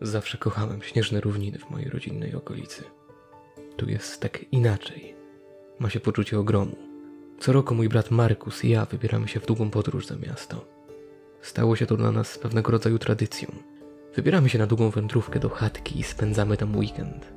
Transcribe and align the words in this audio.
Zawsze 0.00 0.38
kochałem 0.38 0.82
śnieżne 0.82 1.20
równiny 1.20 1.58
w 1.58 1.70
mojej 1.70 1.90
rodzinnej 1.90 2.34
okolicy. 2.34 2.84
Tu 3.76 3.90
jest 3.90 4.20
tak 4.20 4.52
inaczej. 4.52 5.14
Ma 5.78 5.90
się 5.90 6.00
poczucie 6.00 6.38
ogromu. 6.38 6.76
Co 7.38 7.52
roku 7.52 7.74
mój 7.74 7.88
brat 7.88 8.10
Markus 8.10 8.64
i 8.64 8.68
ja 8.68 8.84
wybieramy 8.84 9.28
się 9.28 9.40
w 9.40 9.46
długą 9.46 9.70
podróż 9.70 10.06
za 10.06 10.16
miasto. 10.16 10.64
Stało 11.42 11.76
się 11.76 11.86
to 11.86 11.96
dla 11.96 12.12
nas 12.12 12.38
pewnego 12.38 12.72
rodzaju 12.72 12.98
tradycją. 12.98 13.52
Wybieramy 14.16 14.48
się 14.48 14.58
na 14.58 14.66
długą 14.66 14.90
wędrówkę 14.90 15.40
do 15.40 15.48
chatki 15.48 16.00
i 16.00 16.02
spędzamy 16.02 16.56
tam 16.56 16.76
weekend. 16.76 17.32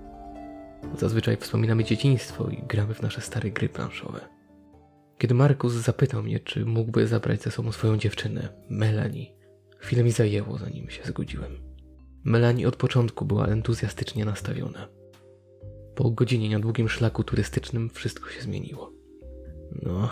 Zazwyczaj 0.97 1.37
wspominamy 1.37 1.83
dzieciństwo 1.83 2.49
i 2.49 2.63
gramy 2.67 2.93
w 2.93 3.01
nasze 3.01 3.21
stare 3.21 3.51
gry 3.51 3.69
planszowe. 3.69 4.19
Kiedy 5.17 5.33
Markus 5.33 5.73
zapytał 5.73 6.23
mnie, 6.23 6.39
czy 6.39 6.65
mógłby 6.65 7.07
zabrać 7.07 7.41
ze 7.41 7.51
sobą 7.51 7.71
swoją 7.71 7.97
dziewczynę, 7.97 8.49
Melanie, 8.69 9.25
chwilę 9.77 10.03
mi 10.03 10.11
zajęło, 10.11 10.57
zanim 10.57 10.89
się 10.89 11.03
zgodziłem. 11.03 11.72
Melanie 12.23 12.67
od 12.67 12.75
początku 12.75 13.25
była 13.25 13.47
entuzjastycznie 13.47 14.25
nastawiona. 14.25 14.87
Po 15.95 16.11
godzinie 16.11 16.49
na 16.49 16.59
długim 16.59 16.89
szlaku 16.89 17.23
turystycznym 17.23 17.89
wszystko 17.89 18.29
się 18.29 18.41
zmieniło. 18.41 18.93
No, 19.81 20.09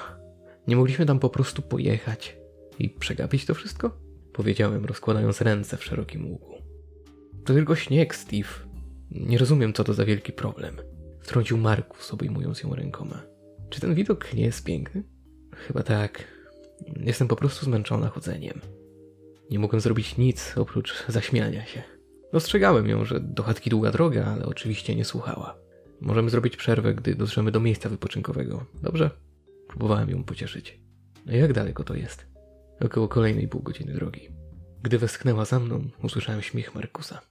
nie 0.67 0.75
mogliśmy 0.75 1.05
tam 1.05 1.20
po 1.20 1.29
prostu 1.29 1.61
pojechać 1.61 2.37
i 2.79 2.89
przegapić 2.89 3.45
to 3.45 3.53
wszystko? 3.53 3.97
Powiedziałem, 4.34 4.85
rozkładając 4.85 5.41
ręce 5.41 5.77
w 5.77 5.84
szerokim 5.84 6.31
łuku. 6.31 6.53
To 7.45 7.53
tylko 7.53 7.75
śnieg, 7.75 8.15
Steve. 8.15 8.49
Nie 9.12 9.37
rozumiem, 9.37 9.73
co 9.73 9.84
to 9.84 9.93
za 9.93 10.05
wielki 10.05 10.31
problem. 10.31 10.77
Wtrącił 11.21 11.57
Markus, 11.57 12.13
obejmując 12.13 12.63
ją 12.63 12.75
rękoma. 12.75 13.21
Czy 13.70 13.81
ten 13.81 13.95
widok 13.95 14.34
nie 14.34 14.43
jest 14.43 14.63
piękny? 14.63 15.03
Chyba 15.55 15.84
tak. 15.84 16.27
Jestem 16.95 17.27
po 17.27 17.35
prostu 17.35 17.65
zmęczona 17.65 18.09
chodzeniem. 18.09 18.62
Nie 19.49 19.59
mogłem 19.59 19.81
zrobić 19.81 20.18
nic 20.18 20.53
oprócz 20.57 21.07
zaśmiania 21.07 21.65
się. 21.65 21.84
Dostrzegałem 22.34 22.87
ją, 22.87 23.05
że 23.05 23.20
do 23.20 23.43
chatki 23.43 23.70
długa 23.70 23.91
droga, 23.91 24.26
ale 24.26 24.46
oczywiście 24.46 24.96
nie 24.96 25.05
słuchała. 25.05 25.55
Możemy 26.01 26.29
zrobić 26.29 26.57
przerwę, 26.57 26.93
gdy 26.93 27.15
dotrzemy 27.15 27.51
do 27.51 27.60
miejsca 27.60 27.90
wypoczynkowego. 27.90 28.65
Dobrze? 28.82 29.10
Próbowałem 29.68 30.10
ją 30.10 30.24
pocieszyć. 30.24 30.79
A 31.29 31.32
jak 31.32 31.54
daleko 31.54 31.84
to 31.84 31.96
jest? 31.96 32.26
Około 32.85 33.07
kolejnej 33.07 33.48
pół 33.48 33.62
godziny 33.62 33.93
drogi. 33.93 34.29
Gdy 34.84 34.98
westchnęła 34.98 35.46
za 35.46 35.59
mną, 35.59 35.82
usłyszałem 36.04 36.41
śmiech 36.41 36.76
Markusa. 36.76 37.21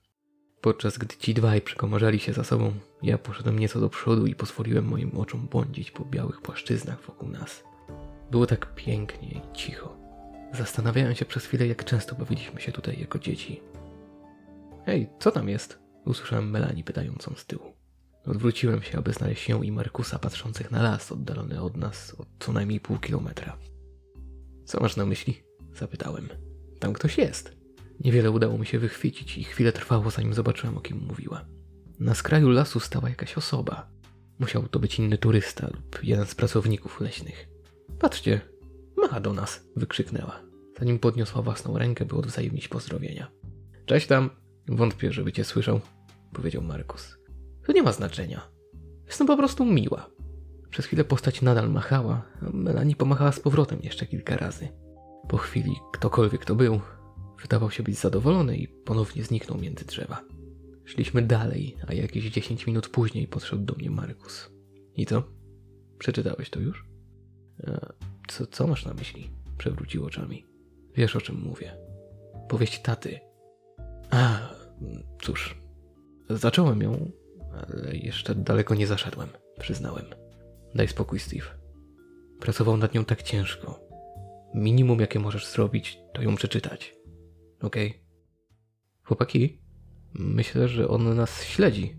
Podczas 0.61 0.99
gdy 0.99 1.17
ci 1.17 1.35
dwaj 1.35 1.61
przekomarzali 1.61 2.19
się 2.19 2.33
za 2.33 2.45
sobą, 2.45 2.73
ja 3.03 3.19
poszedłem 3.19 3.59
nieco 3.59 3.81
do 3.81 3.89
przodu 3.89 4.27
i 4.27 4.35
pozwoliłem 4.35 4.85
moim 4.85 5.19
oczom 5.19 5.41
błądzić 5.41 5.91
po 5.91 6.05
białych 6.05 6.41
płaszczyznach 6.41 7.03
wokół 7.07 7.29
nas. 7.29 7.65
Było 8.31 8.47
tak 8.47 8.75
pięknie 8.75 9.29
i 9.29 9.57
cicho. 9.57 9.97
Zastanawiałem 10.53 11.15
się 11.15 11.25
przez 11.25 11.45
chwilę, 11.45 11.67
jak 11.67 11.85
często 11.85 12.15
bawiliśmy 12.15 12.61
się 12.61 12.73
tutaj 12.73 13.01
jako 13.01 13.19
dzieci. 13.19 13.61
Hej, 14.91 15.11
co 15.19 15.31
tam 15.31 15.49
jest? 15.49 15.79
Usłyszałem 16.05 16.51
Melanie 16.51 16.85
pytającą 16.85 17.35
z 17.37 17.47
tyłu. 17.47 17.73
Odwróciłem 18.27 18.83
się, 18.83 18.99
aby 18.99 19.13
znaleźć 19.13 19.49
ją 19.49 19.63
i 19.63 19.73
Markusa 19.73 20.19
patrzących 20.19 20.71
na 20.71 20.83
las 20.83 21.13
oddalony 21.13 21.63
od 21.63 21.77
nas 21.77 22.15
o 22.19 22.27
co 22.39 22.53
najmniej 22.53 22.81
pół 22.81 22.99
kilometra. 22.99 23.57
Co 24.65 24.81
masz 24.81 24.97
na 24.97 25.07
myśli? 25.07 25.43
Zapytałem. 25.75 26.29
Tam 26.81 26.93
ktoś 26.93 27.19
jest. 27.19 27.57
Niewiele 28.01 28.31
udało 28.31 28.59
mi 28.59 28.67
się 28.67 28.79
wychwycić 28.79 29.39
i 29.39 29.45
chwilę 29.45 29.73
trwało, 29.73 30.11
zanim 30.11 30.35
zobaczyłem, 30.35 30.79
o 30.79 30.81
kim 30.81 30.99
mówiła. 31.09 31.45
Na 32.01 32.15
skraju 32.15 32.49
lasu 32.49 32.81
stała 32.81 33.09
jakaś 33.09 33.39
osoba. 33.39 33.91
Musiał 34.39 34.69
to 34.69 34.79
być 34.79 34.99
inny 34.99 35.19
turysta 35.19 35.67
lub 35.67 36.05
jeden 36.05 36.27
z 36.27 36.35
pracowników 36.35 37.01
leśnych. 37.01 37.49
Patrzcie, 37.99 38.41
macha 38.97 39.21
do 39.21 39.33
nas, 39.33 39.67
wykrzyknęła, 39.77 40.41
zanim 40.79 40.99
podniosła 40.99 41.43
własną 41.43 41.79
rękę, 41.79 42.05
by 42.05 42.17
odwzajemnić 42.17 42.69
pozdrowienia. 42.69 43.31
Cześć 43.87 44.07
tam, 44.07 44.31
wątpię, 44.71 45.13
żeby 45.13 45.33
cię 45.33 45.45
słyszał, 45.45 45.81
powiedział 46.33 46.63
Markus. 46.63 47.17
To 47.67 47.73
nie 47.73 47.83
ma 47.83 47.93
znaczenia. 47.93 48.49
Jestem 49.07 49.27
po 49.27 49.37
prostu 49.37 49.65
miła. 49.65 50.11
Przez 50.71 50.87
chwilę 50.87 51.05
postać 51.05 51.43
nadal 51.43 51.71
machała, 51.71 52.23
a 52.43 52.51
Melanie 52.51 52.97
pomachała 52.97 53.33
z 53.33 53.41
powrotem 53.41 53.79
jeszcze 53.83 54.07
kilka 54.07 54.37
razy. 54.37 54.69
Po 55.29 55.37
chwili 55.37 55.77
ktokolwiek 55.93 56.45
to 56.45 56.55
był, 56.55 56.81
wydawał 57.43 57.71
się 57.71 57.83
być 57.83 57.99
zadowolony 57.99 58.57
i 58.57 58.69
ponownie 58.69 59.25
zniknął 59.25 59.59
między 59.59 59.85
drzewa. 59.85 60.25
Szliśmy 60.85 61.23
dalej, 61.23 61.77
a 61.87 61.95
jakieś 61.95 62.25
10 62.25 62.67
minut 62.67 62.89
później 62.89 63.29
podszedł 63.29 63.65
do 63.65 63.75
mnie 63.75 63.91
Markus. 63.91 64.51
I 64.95 65.07
co? 65.07 65.23
Przeczytałeś 65.99 66.51
to 66.51 66.61
już? 66.61 66.85
E, 67.65 67.93
co, 68.29 68.47
co 68.47 68.67
masz 68.67 68.85
na 68.85 68.95
myśli? 68.95 69.31
Przewrócił 69.59 70.07
oczami. 70.07 70.47
Wiesz 70.95 71.17
o 71.17 71.21
czym 71.21 71.41
mówię. 71.41 71.77
Powieść 72.49 72.83
taty. 72.83 73.21
A, 74.11 74.50
cóż. 75.23 75.61
Zacząłem 76.31 76.83
ją, 76.83 77.11
ale 77.53 77.97
jeszcze 77.97 78.35
daleko 78.35 78.75
nie 78.75 78.87
zaszedłem, 78.87 79.29
przyznałem. 79.61 80.05
Daj 80.75 80.89
spokój, 80.89 81.19
Steve. 81.19 81.47
Pracował 82.41 82.77
nad 82.77 82.95
nią 82.95 83.05
tak 83.05 83.23
ciężko. 83.23 83.81
Minimum, 84.55 85.01
jakie 85.01 85.19
możesz 85.19 85.47
zrobić, 85.47 85.99
to 86.13 86.23
ją 86.23 86.37
przeczytać. 86.37 86.97
Okej? 87.61 87.89
Okay? 87.89 88.01
Chłopaki, 89.03 89.63
myślę, 90.15 90.69
że 90.69 90.89
on 90.89 91.17
nas 91.17 91.45
śledzi. 91.45 91.97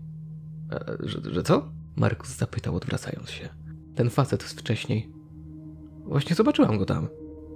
E, 0.72 0.96
że, 1.00 1.18
że 1.32 1.42
co? 1.42 1.72
Markus 1.96 2.28
zapytał, 2.28 2.76
odwracając 2.76 3.30
się. 3.30 3.48
Ten 3.94 4.10
facet 4.10 4.42
z 4.42 4.52
wcześniej. 4.52 5.12
Właśnie 6.04 6.36
zobaczyłam 6.36 6.78
go 6.78 6.86
tam. 6.86 7.08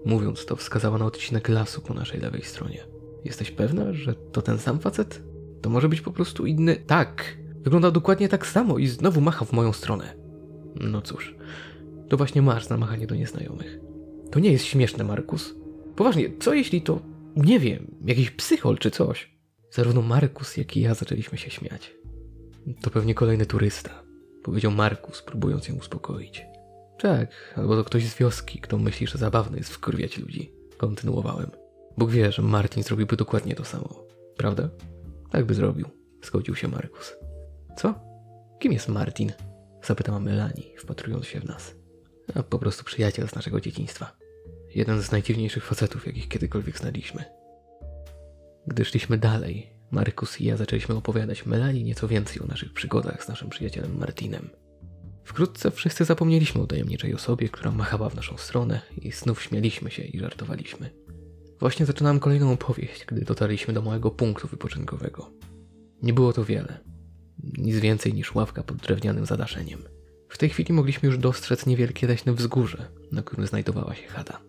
Mówiąc 0.05 0.47
to, 0.47 0.57
wskazała 0.57 0.99
na 0.99 1.05
odcinek 1.05 1.49
lasu 1.49 1.81
po 1.81 1.95
naszej 1.95 2.21
lewej 2.21 2.43
stronie. 2.43 2.96
Jesteś 3.27 3.51
pewna, 3.51 3.93
że 3.93 4.15
to 4.15 4.43
ten 4.43 4.59
sam 4.59 4.79
facet? 4.79 5.23
To 5.63 5.71
może 5.71 5.89
być 5.89 6.01
po 6.01 6.13
prostu 6.13 6.47
inny. 6.47 6.77
Tak! 6.77 7.39
Wygląda 7.63 7.91
dokładnie 7.91 8.29
tak 8.29 8.47
samo 8.47 8.79
i 8.79 8.87
znowu 8.87 9.21
macha 9.21 9.45
w 9.45 9.53
moją 9.53 9.73
stronę. 9.73 10.15
No 10.81 11.03
cóż, 11.03 11.35
to 12.09 12.17
właśnie 12.17 12.43
masz 12.43 12.69
na 12.69 12.77
machanie 12.77 13.07
do 13.07 13.15
nieznajomych. 13.15 13.79
To 14.31 14.41
nie 14.41 14.53
jest 14.53 14.65
śmieszne, 14.65 15.05
Markus. 15.05 15.55
Poważnie, 15.97 16.31
co 16.41 16.55
jeśli 16.55 16.83
to, 16.83 17.01
nie 17.37 17.61
wiem, 17.61 17.95
jakiś 18.05 18.31
psychol 18.31 18.79
czy 18.79 18.91
coś? 18.91 19.37
Zarówno 19.71 20.03
Markus, 20.03 20.57
jak 20.57 20.77
i 20.77 20.81
ja 20.81 20.95
zaczęliśmy 20.95 21.39
się 21.39 21.51
śmiać. 21.51 21.95
To 22.81 22.91
pewnie 22.91 23.15
kolejny 23.15 23.47
turysta, 23.47 24.03
powiedział 24.43 24.73
Markus, 24.73 25.23
próbując 25.23 25.69
ją 25.69 25.75
uspokoić. 25.75 26.43
Tak, 26.99 27.55
albo 27.57 27.77
to 27.77 27.85
ktoś 27.85 28.07
z 28.07 28.19
wioski, 28.19 28.59
kto 28.59 28.79
myśli, 28.79 29.07
że 29.07 29.19
zabawne 29.19 29.59
jest 29.59 29.71
wkurwiać 29.71 30.19
ludzi. 30.19 30.53
Kontynuowałem. 30.77 31.51
Bóg 31.99 32.11
wie, 32.11 32.33
że 32.33 32.43
Martin 32.43 32.83
zrobiłby 32.83 33.17
dokładnie 33.17 33.55
to 33.55 33.65
samo. 33.65 34.07
Prawda? 34.37 34.69
Tak 35.31 35.45
by 35.45 35.55
zrobił. 35.55 35.89
Zgodził 36.23 36.55
się 36.55 36.69
Markus. 36.69 37.17
Co? 37.77 37.95
Kim 38.59 38.73
jest 38.73 38.89
Martin? 38.89 39.33
Zapytała 39.83 40.21
Melanie, 40.21 40.63
wpatrując 40.79 41.27
się 41.27 41.41
w 41.41 41.45
nas. 41.45 41.75
A 42.35 42.43
po 42.43 42.59
prostu 42.59 42.85
przyjaciel 42.85 43.29
z 43.29 43.35
naszego 43.35 43.61
dzieciństwa. 43.61 44.17
Jeden 44.75 45.03
z 45.03 45.13
najdziwniejszych 45.13 45.65
facetów, 45.65 46.07
jakich 46.07 46.29
kiedykolwiek 46.29 46.79
znaliśmy. 46.79 47.25
Gdy 48.67 48.85
szliśmy 48.85 49.19
dalej, 49.19 49.71
Markus 49.91 50.41
i 50.41 50.45
ja 50.45 50.57
zaczęliśmy 50.57 50.95
opowiadać 50.95 51.47
Melanie 51.47 51.85
nieco 51.85 52.09
więcej 52.09 52.43
o 52.43 52.47
naszych 52.47 52.73
przygodach 52.73 53.25
z 53.25 53.29
naszym 53.29 53.51
przyjacielem 53.51 53.99
Martinem. 53.99 54.51
Wkrótce 55.25 55.71
wszyscy 55.71 56.05
zapomnieliśmy 56.05 56.61
o 56.61 56.67
tajemniczej 56.67 57.15
osobie, 57.15 57.49
która 57.49 57.71
machała 57.71 58.11
w 58.11 58.15
naszą 58.15 58.37
stronę 58.37 58.81
i 59.03 59.13
znów 59.13 59.43
śmialiśmy 59.43 59.91
się 59.91 60.03
i 60.03 60.21
żartowaliśmy. 60.21 60.91
Właśnie 61.61 61.87
zaczynałem 61.87 62.21
kolejną 62.21 62.53
opowieść, 62.53 63.05
gdy 63.07 63.21
dotarliśmy 63.21 63.75
do 63.75 63.83
małego 63.83 64.11
punktu 64.11 64.49
wypoczynkowego. 64.49 65.31
Nie 66.03 66.13
było 66.13 66.33
to 66.33 66.45
wiele. 66.45 66.81
Nic 67.59 67.77
więcej 67.77 68.15
niż 68.15 68.35
ławka 68.35 68.63
pod 68.63 68.77
drewnianym 68.77 69.27
zadaszeniem. 69.27 69.83
W 70.29 70.39
tej 70.39 70.49
chwili 70.49 70.75
mogliśmy 70.75 71.07
już 71.07 71.19
dostrzec 71.19 71.67
niewielkie 71.67 72.07
leśne 72.07 72.33
wzgórze, 72.33 72.89
na 73.13 73.23
którym 73.23 73.47
znajdowała 73.47 73.95
się 73.95 74.07
chata. 74.07 74.41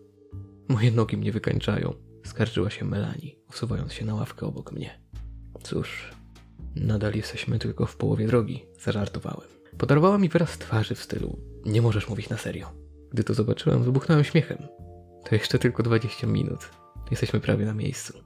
Moje 0.68 0.90
nogi 0.90 1.16
mnie 1.16 1.32
wykańczają, 1.32 1.94
skarżyła 2.24 2.70
się 2.70 2.84
Melanie, 2.84 3.32
usuwając 3.48 3.92
się 3.92 4.04
na 4.04 4.14
ławkę 4.14 4.46
obok 4.46 4.72
mnie. 4.72 5.00
Cóż, 5.62 6.10
nadal 6.76 7.14
jesteśmy 7.14 7.58
tylko 7.58 7.86
w 7.86 7.96
połowie 7.96 8.26
drogi, 8.26 8.64
zażartowałem. 8.80 9.48
Podarowała 9.78 10.18
mi 10.18 10.28
wyraz 10.28 10.58
twarzy 10.58 10.94
w 10.94 11.02
stylu 11.02 11.48
nie 11.68 11.82
możesz 11.82 12.08
mówić 12.08 12.28
na 12.28 12.36
serio. 12.36 12.72
Gdy 13.10 13.24
to 13.24 13.34
zobaczyłem, 13.34 13.82
wybuchnąłem 13.82 14.24
śmiechem. 14.24 14.58
To 15.24 15.34
jeszcze 15.34 15.58
tylko 15.58 15.82
20 15.82 16.26
minut. 16.26 16.70
Jesteśmy 17.10 17.40
prawie 17.40 17.64
na 17.64 17.74
miejscu. 17.74 18.24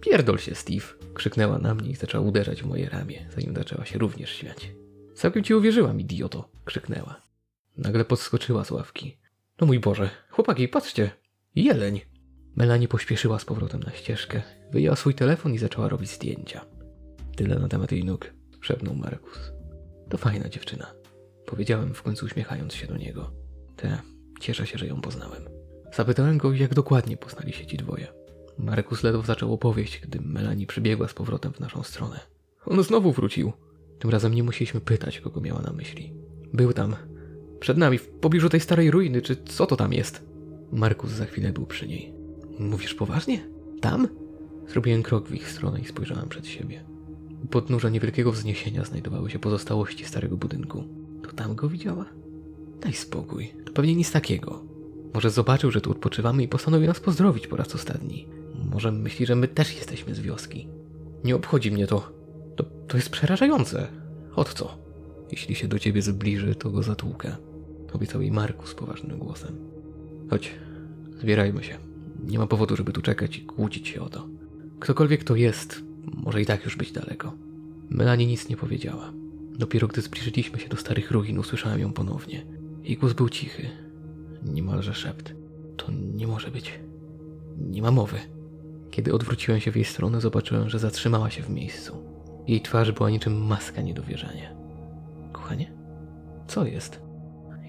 Pierdol 0.00 0.38
się, 0.38 0.54
Steve! 0.54 0.86
krzyknęła 1.14 1.58
na 1.58 1.74
mnie 1.74 1.90
i 1.90 1.94
zaczęła 1.94 2.28
uderzać 2.28 2.62
w 2.62 2.66
moje 2.66 2.88
ramię, 2.88 3.28
zanim 3.34 3.54
zaczęła 3.56 3.84
się 3.84 3.98
również 3.98 4.30
śmiać. 4.30 4.72
Całkiem 5.14 5.44
ci 5.44 5.54
uwierzyłam, 5.54 6.00
idioto! 6.00 6.48
krzyknęła. 6.64 7.22
Nagle 7.76 8.04
podskoczyła 8.04 8.64
z 8.64 8.70
ławki. 8.70 9.18
No 9.60 9.66
mój 9.66 9.80
Boże, 9.80 10.10
chłopaki, 10.30 10.68
patrzcie! 10.68 11.10
Jeleń! 11.54 12.00
Melanie 12.56 12.88
pośpieszyła 12.88 13.38
z 13.38 13.44
powrotem 13.44 13.82
na 13.82 13.92
ścieżkę, 13.92 14.42
wyjęła 14.72 14.96
swój 14.96 15.14
telefon 15.14 15.54
i 15.54 15.58
zaczęła 15.58 15.88
robić 15.88 16.10
zdjęcia. 16.10 16.64
Tyle 17.36 17.58
na 17.58 17.68
temat 17.68 17.92
jej 17.92 18.04
nóg, 18.04 18.32
szepnął 18.60 18.94
Markus. 18.94 19.52
To 20.10 20.18
fajna 20.18 20.48
dziewczyna. 20.48 20.94
Powiedziałem 21.46 21.94
w 21.94 22.02
końcu 22.02 22.26
uśmiechając 22.26 22.74
się 22.74 22.86
do 22.86 22.96
niego. 22.96 23.30
Te, 23.76 23.98
cieszę 24.40 24.66
się, 24.66 24.78
że 24.78 24.86
ją 24.86 25.00
poznałem. 25.00 25.53
Zapytałem 25.96 26.38
go, 26.38 26.52
jak 26.52 26.74
dokładnie 26.74 27.16
poznali 27.16 27.52
się 27.52 27.66
ci 27.66 27.76
dwoje. 27.76 28.06
Markus 28.58 29.02
ledwo 29.02 29.22
zaczął 29.22 29.52
opowieść, 29.52 30.00
gdy 30.00 30.20
Melanie 30.20 30.66
przybiegła 30.66 31.08
z 31.08 31.14
powrotem 31.14 31.52
w 31.52 31.60
naszą 31.60 31.82
stronę. 31.82 32.20
On 32.66 32.82
znowu 32.82 33.12
wrócił. 33.12 33.52
Tym 33.98 34.10
razem 34.10 34.34
nie 34.34 34.42
musieliśmy 34.42 34.80
pytać, 34.80 35.20
kogo 35.20 35.40
miała 35.40 35.62
na 35.62 35.72
myśli. 35.72 36.12
Był 36.52 36.72
tam, 36.72 36.96
przed 37.60 37.76
nami, 37.78 37.98
w 37.98 38.08
pobliżu 38.08 38.48
tej 38.48 38.60
starej 38.60 38.90
ruiny, 38.90 39.22
czy 39.22 39.36
co 39.36 39.66
to 39.66 39.76
tam 39.76 39.92
jest? 39.92 40.22
Markus 40.72 41.10
za 41.10 41.24
chwilę 41.24 41.52
był 41.52 41.66
przy 41.66 41.88
niej. 41.88 42.14
Mówisz 42.58 42.94
poważnie? 42.94 43.48
Tam? 43.80 44.08
Zrobiłem 44.68 45.02
krok 45.02 45.28
w 45.28 45.34
ich 45.34 45.50
stronę 45.50 45.80
i 45.80 45.84
spojrzałem 45.84 46.28
przed 46.28 46.46
siebie. 46.46 46.84
U 47.44 47.46
podnóża 47.46 47.88
niewielkiego 47.88 48.32
wzniesienia 48.32 48.84
znajdowały 48.84 49.30
się 49.30 49.38
pozostałości 49.38 50.04
starego 50.04 50.36
budynku. 50.36 50.84
To 51.22 51.32
tam 51.32 51.54
go 51.54 51.68
widziała? 51.68 52.04
Daj 52.80 52.92
spokój, 52.92 53.54
to 53.64 53.72
pewnie 53.72 53.94
nic 53.94 54.12
takiego. 54.12 54.73
Może 55.14 55.30
zobaczył, 55.30 55.70
że 55.70 55.80
tu 55.80 55.90
odpoczywamy 55.90 56.42
i 56.42 56.48
postanowił 56.48 56.86
nas 56.86 57.00
pozdrowić 57.00 57.46
po 57.46 57.56
raz 57.56 57.74
ostatni. 57.74 58.26
Może 58.72 58.92
myśli, 58.92 59.26
że 59.26 59.36
my 59.36 59.48
też 59.48 59.76
jesteśmy 59.76 60.14
z 60.14 60.20
wioski. 60.20 60.68
Nie 61.24 61.36
obchodzi 61.36 61.70
mnie 61.70 61.86
to. 61.86 62.12
To, 62.56 62.64
to 62.88 62.96
jest 62.96 63.10
przerażające. 63.10 63.88
Od 64.36 64.54
co? 64.54 64.78
Jeśli 65.30 65.54
się 65.54 65.68
do 65.68 65.78
ciebie 65.78 66.02
zbliży, 66.02 66.54
to 66.54 66.70
go 66.70 66.82
zatłukę. 66.82 67.36
Obiecał 67.92 68.22
jej 68.22 68.30
Markus 68.30 68.74
poważnym 68.74 69.18
głosem. 69.18 69.56
Chodź, 70.30 70.50
zbierajmy 71.20 71.64
się. 71.64 71.78
Nie 72.24 72.38
ma 72.38 72.46
powodu, 72.46 72.76
żeby 72.76 72.92
tu 72.92 73.02
czekać 73.02 73.38
i 73.38 73.44
kłócić 73.44 73.88
się 73.88 74.00
o 74.00 74.08
to. 74.08 74.28
Ktokolwiek 74.80 75.24
to 75.24 75.36
jest, 75.36 75.82
może 76.04 76.42
i 76.42 76.46
tak 76.46 76.64
już 76.64 76.76
być 76.76 76.92
daleko. 76.92 77.32
Melanie 77.90 78.26
nic 78.26 78.48
nie 78.48 78.56
powiedziała. 78.56 79.12
Dopiero 79.58 79.88
gdy 79.88 80.00
zbliżyliśmy 80.00 80.58
się 80.58 80.68
do 80.68 80.76
starych 80.76 81.10
ruin, 81.10 81.38
usłyszałem 81.38 81.80
ją 81.80 81.92
ponownie. 81.92 82.46
Jej 82.82 82.96
głos 82.96 83.12
był 83.12 83.28
cichy, 83.28 83.70
niemalże 84.44 84.94
szept. 84.94 85.34
To 85.76 85.86
nie 86.14 86.26
może 86.26 86.50
być. 86.50 86.80
Nie 87.58 87.82
ma 87.82 87.90
mowy. 87.90 88.18
Kiedy 88.90 89.14
odwróciłem 89.14 89.60
się 89.60 89.70
w 89.70 89.76
jej 89.76 89.84
stronę, 89.84 90.20
zobaczyłem, 90.20 90.70
że 90.70 90.78
zatrzymała 90.78 91.30
się 91.30 91.42
w 91.42 91.50
miejscu. 91.50 92.04
Jej 92.46 92.60
twarz 92.60 92.92
była 92.92 93.10
niczym 93.10 93.46
maska 93.46 93.82
niedowierzania. 93.82 94.56
Kochanie? 95.32 95.72
Co 96.46 96.64
jest? 96.66 97.00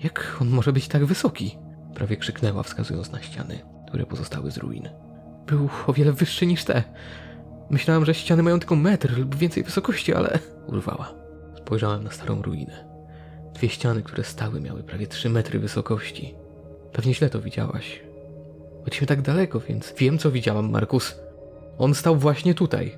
Jak 0.03 0.37
on 0.41 0.49
może 0.49 0.73
być 0.73 0.87
tak 0.87 1.05
wysoki? 1.05 1.57
Prawie 1.95 2.17
krzyknęła, 2.17 2.63
wskazując 2.63 3.11
na 3.11 3.21
ściany, 3.21 3.59
które 3.87 4.05
pozostały 4.05 4.51
z 4.51 4.57
ruin. 4.57 4.89
Był 5.47 5.69
o 5.87 5.93
wiele 5.93 6.11
wyższy 6.11 6.45
niż 6.45 6.63
te. 6.63 6.83
Myślałam, 7.69 8.05
że 8.05 8.13
ściany 8.13 8.43
mają 8.43 8.59
tylko 8.59 8.75
metr 8.75 9.17
lub 9.17 9.35
więcej 9.35 9.63
wysokości, 9.63 10.13
ale 10.13 10.39
urwała. 10.67 11.13
Spojrzałem 11.57 12.03
na 12.03 12.11
starą 12.11 12.41
ruinę. 12.41 12.85
Dwie 13.53 13.69
ściany, 13.69 14.03
które 14.03 14.23
stały, 14.23 14.61
miały 14.61 14.83
prawie 14.83 15.07
trzy 15.07 15.29
metry 15.29 15.59
wysokości. 15.59 16.35
Pewnie 16.95 17.13
źle 17.13 17.29
to 17.29 17.41
widziałaś. 17.41 18.03
Byliśmy 18.83 19.07
tak 19.07 19.21
daleko, 19.21 19.59
więc 19.59 19.93
wiem, 19.97 20.17
co 20.17 20.31
widziałam, 20.31 20.71
Markus. 20.71 21.15
On 21.77 21.95
stał 21.95 22.15
właśnie 22.15 22.53
tutaj. 22.53 22.97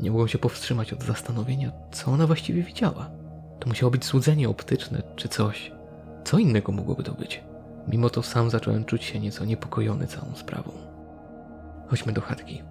Nie 0.00 0.10
mogłem 0.10 0.28
się 0.28 0.38
powstrzymać 0.38 0.92
od 0.92 1.02
zastanowienia, 1.02 1.72
co 1.92 2.10
ona 2.10 2.26
właściwie 2.26 2.62
widziała. 2.62 3.10
To 3.60 3.68
musiało 3.68 3.90
być 3.90 4.04
złudzenie 4.04 4.48
optyczne 4.48 5.02
czy 5.16 5.28
coś. 5.28 5.72
Co 6.24 6.38
innego 6.38 6.72
mogłoby 6.72 7.02
to 7.02 7.12
być? 7.12 7.44
Mimo 7.88 8.10
to 8.10 8.22
sam 8.22 8.50
zacząłem 8.50 8.84
czuć 8.84 9.04
się 9.04 9.20
nieco 9.20 9.44
niepokojony 9.44 10.06
całą 10.06 10.34
sprawą. 10.34 10.72
Chodźmy 11.88 12.12
do 12.12 12.20
chatki. 12.20 12.62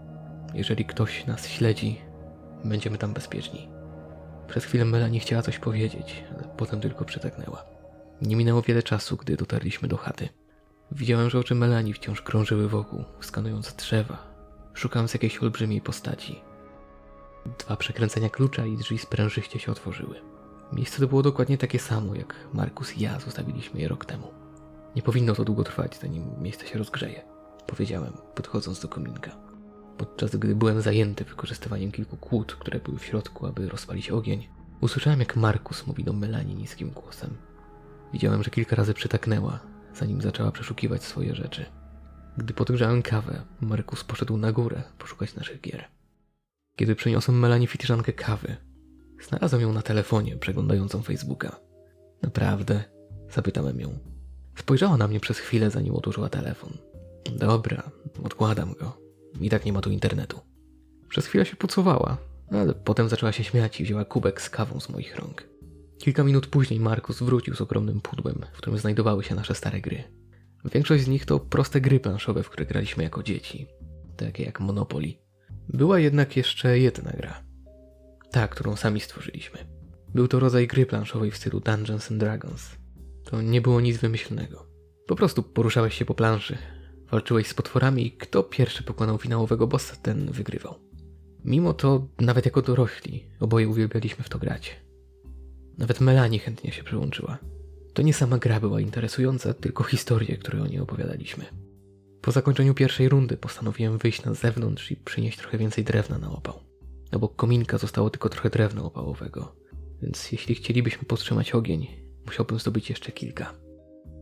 Jeżeli 0.53 0.85
ktoś 0.85 1.25
nas 1.25 1.47
śledzi, 1.47 2.01
będziemy 2.65 2.97
tam 2.97 3.13
bezpieczni. 3.13 3.69
Przez 4.47 4.65
chwilę 4.65 4.85
Melanie 4.85 5.19
chciała 5.19 5.41
coś 5.41 5.59
powiedzieć, 5.59 6.23
ale 6.35 6.43
potem 6.57 6.79
tylko 6.81 7.05
przytaknęła. 7.05 7.65
Nie 8.21 8.35
minęło 8.35 8.61
wiele 8.61 8.83
czasu, 8.83 9.17
gdy 9.17 9.37
dotarliśmy 9.37 9.87
do 9.87 9.97
chaty. 9.97 10.29
Widziałem, 10.95 11.29
że 11.29 11.39
oczy 11.39 11.55
Melanie 11.55 11.93
wciąż 11.93 12.21
krążyły 12.21 12.69
wokół, 12.69 13.03
skanując 13.19 13.73
drzewa, 13.73 14.17
szukając 14.73 15.13
jakiejś 15.13 15.37
olbrzymiej 15.37 15.81
postaci. 15.81 16.41
Dwa 17.59 17.75
przekręcenia 17.75 18.29
klucza 18.29 18.65
i 18.65 18.77
drzwi 18.77 18.97
sprężyście 18.97 19.59
się 19.59 19.71
otworzyły. 19.71 20.15
Miejsce 20.73 20.99
to 20.99 21.07
było 21.07 21.23
dokładnie 21.23 21.57
takie 21.57 21.79
samo, 21.79 22.15
jak 22.15 22.35
Markus 22.53 22.97
i 22.97 23.01
ja 23.01 23.19
zostawiliśmy 23.19 23.81
je 23.81 23.87
rok 23.87 24.05
temu. 24.05 24.27
Nie 24.95 25.01
powinno 25.01 25.35
to 25.35 25.45
długo 25.45 25.63
trwać, 25.63 25.99
zanim 25.99 26.41
miejsce 26.41 26.67
się 26.67 26.77
rozgrzeje, 26.77 27.21
powiedziałem, 27.67 28.13
podchodząc 28.35 28.79
do 28.79 28.87
kominka. 28.87 29.31
Podczas 29.97 30.35
gdy 30.35 30.55
byłem 30.55 30.81
zajęty 30.81 31.23
wykorzystywaniem 31.23 31.91
kilku 31.91 32.17
kłód, 32.17 32.55
które 32.55 32.79
były 32.79 32.97
w 32.97 33.05
środku, 33.05 33.45
aby 33.45 33.69
rozpalić 33.69 34.09
ogień, 34.09 34.47
usłyszałem, 34.81 35.19
jak 35.19 35.35
Markus 35.35 35.87
mówi 35.87 36.03
do 36.03 36.13
Melanie 36.13 36.55
niskim 36.55 36.89
głosem. 36.89 37.37
Widziałem, 38.13 38.43
że 38.43 38.49
kilka 38.49 38.75
razy 38.75 38.93
przytaknęła, 38.93 39.72
zanim 39.95 40.21
zaczęła 40.21 40.51
przeszukiwać 40.51 41.03
swoje 41.03 41.35
rzeczy. 41.35 41.65
Gdy 42.37 42.53
podgrzałem 42.53 43.01
kawę, 43.01 43.41
Markus 43.61 44.03
poszedł 44.03 44.37
na 44.37 44.51
górę 44.51 44.83
poszukać 44.97 45.35
naszych 45.35 45.61
gier. 45.61 45.85
Kiedy 46.75 46.95
przyniosłem 46.95 47.39
Melanie 47.39 47.67
filiżankę 47.67 48.13
kawy, 48.13 48.55
znalazłem 49.27 49.61
ją 49.61 49.73
na 49.73 49.81
telefonie, 49.81 50.37
przeglądającą 50.37 51.01
Facebooka. 51.01 51.59
Naprawdę? 52.21 52.83
Zapytałem 53.29 53.79
ją. 53.79 53.99
Spojrzała 54.55 54.97
na 54.97 55.07
mnie 55.07 55.19
przez 55.19 55.39
chwilę, 55.39 55.71
zanim 55.71 55.95
odłożyła 55.95 56.29
telefon. 56.29 56.77
Dobra, 57.35 57.83
odkładam 58.23 58.73
go. 58.73 58.97
I 59.41 59.49
tak 59.49 59.65
nie 59.65 59.73
ma 59.73 59.81
tu 59.81 59.91
internetu. 59.91 60.39
Przez 61.09 61.25
chwilę 61.25 61.45
się 61.45 61.55
pucowała, 61.55 62.17
ale 62.51 62.73
potem 62.73 63.09
zaczęła 63.09 63.31
się 63.31 63.43
śmiać 63.43 63.81
i 63.81 63.83
wzięła 63.83 64.05
kubek 64.05 64.41
z 64.41 64.49
kawą 64.49 64.79
z 64.79 64.89
moich 64.89 65.15
rąk. 65.15 65.52
Kilka 66.03 66.23
minut 66.23 66.47
później 66.47 66.79
Markus 66.79 67.21
wrócił 67.21 67.55
z 67.55 67.61
ogromnym 67.61 68.01
pudłem, 68.01 68.45
w 68.53 68.57
którym 68.57 68.79
znajdowały 68.79 69.23
się 69.23 69.35
nasze 69.35 69.55
stare 69.55 69.81
gry. 69.81 70.03
Większość 70.65 71.03
z 71.03 71.07
nich 71.07 71.25
to 71.25 71.39
proste 71.39 71.81
gry 71.81 71.99
planszowe, 71.99 72.43
w 72.43 72.49
które 72.49 72.65
graliśmy 72.65 73.03
jako 73.03 73.23
dzieci, 73.23 73.67
takie 74.17 74.43
jak 74.43 74.59
Monopoly. 74.59 75.13
Była 75.69 75.99
jednak 75.99 76.37
jeszcze 76.37 76.79
jedna 76.79 77.11
gra. 77.11 77.43
Ta, 78.31 78.47
którą 78.47 78.75
sami 78.75 78.99
stworzyliśmy. 78.99 79.59
Był 80.13 80.27
to 80.27 80.39
rodzaj 80.39 80.67
gry 80.67 80.85
planszowej 80.85 81.31
w 81.31 81.37
stylu 81.37 81.59
Dungeons 81.59 82.11
and 82.11 82.19
Dragons. 82.19 82.69
To 83.23 83.41
nie 83.41 83.61
było 83.61 83.81
nic 83.81 83.97
wymyślnego. 83.97 84.67
Po 85.07 85.15
prostu 85.15 85.43
poruszałeś 85.43 85.93
się 85.93 86.05
po 86.05 86.13
planszy, 86.13 86.57
walczyłeś 87.11 87.47
z 87.47 87.53
potworami 87.53 88.07
i 88.07 88.11
kto 88.11 88.43
pierwszy 88.43 88.83
pokonał 88.83 89.17
finałowego 89.17 89.67
bossa, 89.67 89.95
ten 89.95 90.31
wygrywał. 90.31 90.75
Mimo 91.45 91.73
to, 91.73 92.07
nawet 92.19 92.45
jako 92.45 92.61
dorośli, 92.61 93.27
oboje 93.39 93.67
uwielbialiśmy 93.67 94.23
w 94.23 94.29
to 94.29 94.39
grać. 94.39 94.83
Nawet 95.77 96.01
Melanie 96.01 96.39
chętnie 96.39 96.71
się 96.71 96.83
przyłączyła. 96.83 97.37
To 97.93 98.01
nie 98.01 98.13
sama 98.13 98.37
gra 98.37 98.59
była 98.59 98.81
interesująca, 98.81 99.53
tylko 99.53 99.83
historie, 99.83 100.37
które 100.37 100.61
o 100.61 100.67
niej 100.67 100.79
opowiadaliśmy. 100.79 101.45
Po 102.21 102.31
zakończeniu 102.31 102.73
pierwszej 102.73 103.09
rundy 103.09 103.37
postanowiłem 103.37 103.97
wyjść 103.97 104.23
na 104.23 104.33
zewnątrz 104.33 104.91
i 104.91 104.95
przynieść 104.95 105.37
trochę 105.37 105.57
więcej 105.57 105.83
drewna 105.83 106.17
na 106.17 106.31
opał. 106.31 106.59
Obok 107.11 107.35
kominka 107.35 107.77
zostało 107.77 108.09
tylko 108.09 108.29
trochę 108.29 108.49
drewna 108.49 108.83
opałowego, 108.83 109.55
więc 110.01 110.31
jeśli 110.31 110.55
chcielibyśmy 110.55 111.05
podtrzymać 111.05 111.51
ogień, 111.51 111.87
musiałbym 112.25 112.59
zdobyć 112.59 112.89
jeszcze 112.89 113.11
kilka. 113.11 113.53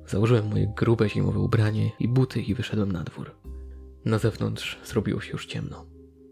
Założyłem 0.07 0.47
moje 0.47 0.73
grube 0.77 1.09
zimowe 1.09 1.39
ubranie 1.39 1.91
i 1.99 2.07
buty 2.07 2.41
i 2.41 2.53
wyszedłem 2.53 2.91
na 2.91 3.03
dwór. 3.03 3.35
Na 4.05 4.17
zewnątrz 4.17 4.79
zrobiło 4.85 5.21
się 5.21 5.31
już 5.31 5.45
ciemno. 5.45 5.85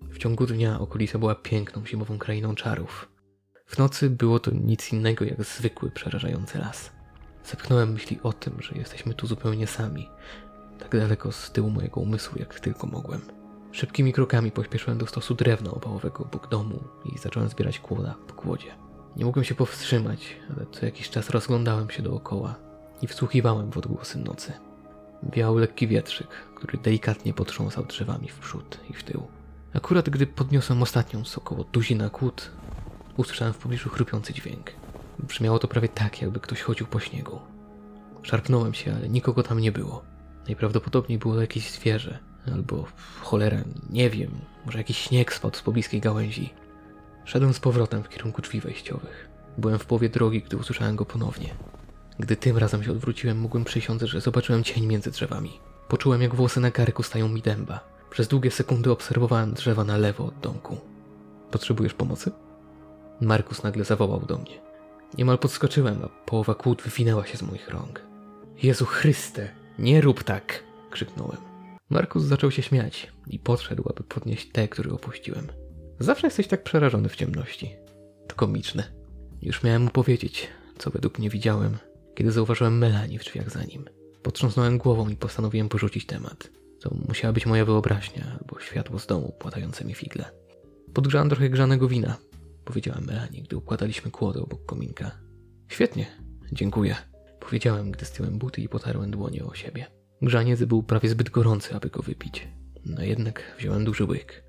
W 0.09 0.17
ciągu 0.17 0.45
dnia 0.45 0.79
okolica 0.79 1.19
była 1.19 1.35
piękną 1.35 1.85
zimową 1.85 2.17
krainą 2.17 2.55
czarów. 2.55 3.09
W 3.69 3.77
nocy 3.77 4.09
było 4.09 4.39
to 4.39 4.51
nic 4.51 4.93
innego 4.93 5.25
jak 5.25 5.43
zwykły, 5.43 5.91
przerażający 5.91 6.57
las. 6.57 6.91
Zepchnąłem 7.45 7.93
myśli 7.93 8.19
o 8.23 8.33
tym, 8.33 8.61
że 8.61 8.75
jesteśmy 8.75 9.13
tu 9.13 9.27
zupełnie 9.27 9.67
sami, 9.67 10.09
tak 10.79 10.91
daleko 10.91 11.31
z 11.31 11.51
tyłu 11.51 11.69
mojego 11.69 12.01
umysłu, 12.01 12.39
jak 12.39 12.59
tylko 12.59 12.87
mogłem. 12.87 13.21
Szybkimi 13.71 14.13
krokami 14.13 14.51
pośpieszyłem 14.51 14.97
do 14.97 15.07
stosu 15.07 15.35
drewna 15.35 15.71
opałowego 15.71 16.23
obok 16.23 16.49
domu 16.49 16.83
i 17.05 17.17
zacząłem 17.17 17.49
zbierać 17.49 17.79
kłoda 17.79 18.15
po 18.27 18.33
kłodzie. 18.33 18.75
Nie 19.15 19.25
mogłem 19.25 19.45
się 19.45 19.55
powstrzymać, 19.55 20.35
ale 20.49 20.65
co 20.71 20.85
jakiś 20.85 21.09
czas 21.09 21.29
rozglądałem 21.29 21.89
się 21.89 22.03
dookoła 22.03 22.55
i 23.01 23.07
wsłuchiwałem 23.07 23.71
w 23.71 23.77
odgłosy 23.77 24.19
nocy. 24.19 24.53
Wiał 25.23 25.57
lekki 25.57 25.87
wietrzyk, 25.87 26.27
który 26.55 26.77
delikatnie 26.77 27.33
potrząsał 27.33 27.85
drzewami 27.85 28.29
w 28.29 28.39
przód 28.39 28.79
i 28.89 28.93
w 28.93 29.03
tył. 29.03 29.27
Akurat 29.73 30.09
gdy 30.09 30.27
podniosłem 30.27 30.81
ostatnią 30.81 31.25
z 31.25 31.37
około 31.37 31.63
tuzina 31.63 32.09
kłód, 32.09 32.51
usłyszałem 33.17 33.53
w 33.53 33.57
pobliżu 33.57 33.89
chrupiący 33.89 34.33
dźwięk. 34.33 34.71
Brzmiało 35.19 35.59
to 35.59 35.67
prawie 35.67 35.89
tak, 35.89 36.21
jakby 36.21 36.39
ktoś 36.39 36.61
chodził 36.61 36.87
po 36.87 36.99
śniegu. 36.99 37.39
Szarpnąłem 38.23 38.73
się, 38.73 38.95
ale 38.95 39.09
nikogo 39.09 39.43
tam 39.43 39.59
nie 39.59 39.71
było. 39.71 40.03
Najprawdopodobniej 40.47 41.19
było 41.19 41.35
to 41.35 41.41
jakieś 41.41 41.71
zwierzę, 41.71 42.19
albo 42.53 42.85
cholera, 43.21 43.57
nie 43.89 44.09
wiem, 44.09 44.31
może 44.65 44.77
jakiś 44.77 44.97
śnieg 44.97 45.33
spadł 45.33 45.57
z 45.57 45.61
pobliskiej 45.61 46.01
gałęzi. 46.01 46.53
Szedłem 47.25 47.53
z 47.53 47.59
powrotem 47.59 48.03
w 48.03 48.09
kierunku 48.09 48.41
drzwi 48.41 48.61
wejściowych. 48.61 49.29
Byłem 49.57 49.79
w 49.79 49.85
połowie 49.85 50.09
drogi, 50.09 50.41
gdy 50.41 50.57
usłyszałem 50.57 50.95
go 50.95 51.05
ponownie. 51.05 51.49
Gdy 52.19 52.35
tym 52.35 52.57
razem 52.57 52.83
się 52.83 52.91
odwróciłem, 52.91 53.39
mógłbym 53.39 53.65
przysiąc, 53.65 54.01
że 54.01 54.21
zobaczyłem 54.21 54.63
cień 54.63 54.85
między 54.85 55.11
drzewami. 55.11 55.59
Poczułem, 55.87 56.21
jak 56.21 56.35
włosy 56.35 56.59
na 56.59 56.71
karku 56.71 57.03
stają 57.03 57.29
mi 57.29 57.41
dęba. 57.41 57.79
Przez 58.09 58.27
długie 58.27 58.51
sekundy 58.51 58.91
obserwowałem 58.91 59.53
drzewa 59.53 59.83
na 59.83 59.97
lewo 59.97 60.25
od 60.25 60.39
domku. 60.39 60.77
Potrzebujesz 61.51 61.93
pomocy? 61.93 62.31
Markus 63.21 63.63
nagle 63.63 63.85
zawołał 63.85 64.25
do 64.25 64.37
mnie. 64.37 64.61
Niemal 65.17 65.37
podskoczyłem, 65.37 66.03
a 66.03 66.07
połowa 66.07 66.55
kłód 66.55 66.81
wywinęła 66.81 67.25
się 67.25 67.37
z 67.37 67.41
moich 67.41 67.69
rąk. 67.69 68.01
Jezu 68.63 68.85
Chryste, 68.85 69.49
nie 69.79 70.01
rób 70.01 70.23
tak! 70.23 70.63
krzyknąłem. 70.91 71.37
Markus 71.89 72.23
zaczął 72.23 72.51
się 72.51 72.61
śmiać 72.61 73.11
i 73.27 73.39
podszedł, 73.39 73.83
aby 73.89 74.03
podnieść 74.03 74.51
te, 74.51 74.67
które 74.67 74.91
opuściłem. 74.91 75.47
Zawsze 75.99 76.27
jesteś 76.27 76.47
tak 76.47 76.63
przerażony 76.63 77.09
w 77.09 77.15
ciemności. 77.15 77.75
To 78.27 78.35
komiczne. 78.35 78.83
Już 79.41 79.63
miałem 79.63 79.83
mu 79.83 79.89
powiedzieć, 79.89 80.47
co 80.77 80.89
według 80.89 81.19
mnie 81.19 81.29
widziałem, 81.29 81.77
kiedy 82.15 82.31
zauważyłem 82.31 82.77
Melanie 82.77 83.19
w 83.19 83.23
drzwiach 83.23 83.49
za 83.49 83.63
nim. 83.63 83.85
Potrząsnąłem 84.23 84.77
głową 84.77 85.09
i 85.09 85.15
postanowiłem 85.15 85.69
porzucić 85.69 86.05
temat. 86.05 86.49
To 86.81 86.95
musiała 87.07 87.33
być 87.33 87.45
moja 87.45 87.65
wyobraźnia 87.65 88.37
albo 88.39 88.59
światło 88.59 88.99
z 88.99 89.07
domu 89.07 89.35
płatające 89.39 89.85
mi 89.85 89.93
figle. 89.93 90.25
Podgrzałem 90.93 91.29
trochę 91.29 91.49
grzanego 91.49 91.87
wina, 91.87 92.17
powiedziałem 92.69 93.05
Melanie, 93.05 93.43
gdy 93.43 93.57
układaliśmy 93.57 94.11
kłodę 94.11 94.41
obok 94.41 94.65
kominka. 94.65 95.11
Świetnie, 95.67 96.05
dziękuję, 96.51 96.95
powiedziałem, 97.39 97.91
gdy 97.91 98.05
zdjąłem 98.05 98.37
buty 98.37 98.61
i 98.61 98.69
potarłem 98.69 99.11
dłonie 99.11 99.45
o 99.45 99.55
siebie. 99.55 99.85
Grzaniec 100.21 100.63
był 100.63 100.83
prawie 100.83 101.09
zbyt 101.09 101.29
gorący, 101.29 101.75
aby 101.75 101.89
go 101.89 102.01
wypić. 102.01 102.47
No 102.85 103.03
jednak 103.03 103.55
wziąłem 103.59 103.85
duży 103.85 104.03
łyk. 104.03 104.43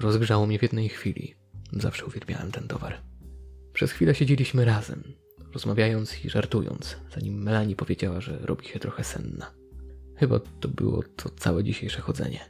Rozgrzało 0.00 0.46
mnie 0.46 0.58
w 0.58 0.62
jednej 0.62 0.88
chwili. 0.88 1.34
Zawsze 1.72 2.06
uwielbiałem 2.06 2.52
ten 2.52 2.68
towar. 2.68 3.00
Przez 3.72 3.92
chwilę 3.92 4.14
siedzieliśmy 4.14 4.64
razem, 4.64 5.02
rozmawiając 5.52 6.24
i 6.24 6.30
żartując, 6.30 6.96
zanim 7.14 7.42
Melanie 7.42 7.76
powiedziała, 7.76 8.20
że 8.20 8.38
robi 8.38 8.66
się 8.66 8.78
trochę 8.78 9.04
senna. 9.04 9.54
Chyba 10.16 10.40
to 10.60 10.68
było 10.68 11.02
to 11.16 11.28
całe 11.30 11.64
dzisiejsze 11.64 12.00
chodzenie. 12.00 12.40